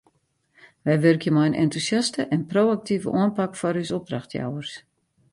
[0.85, 4.71] Wy wurkje mei in entûsjaste en pro-aktive oanpak foar ús opdrachtjouwers.